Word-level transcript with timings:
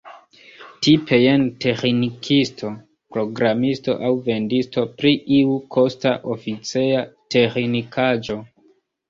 Tipe 0.85 1.17
jen 1.23 1.43
teĥnikisto, 1.65 2.71
programisto, 3.17 3.95
aŭ 4.09 4.09
vendisto 4.31 4.87
pri 5.03 5.13
iu 5.37 5.61
kosta 5.77 6.15
oficeja 6.37 7.05
teĥnikaĵo. 7.39 8.41